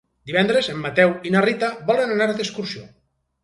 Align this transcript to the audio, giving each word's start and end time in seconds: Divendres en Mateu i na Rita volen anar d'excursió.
Divendres 0.29 0.69
en 0.75 0.79
Mateu 0.85 1.13
i 1.31 1.35
na 1.37 1.45
Rita 1.47 1.71
volen 1.93 2.17
anar 2.19 2.31
d'excursió. 2.35 2.87